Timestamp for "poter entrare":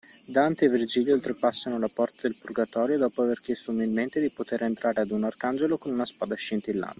4.31-5.01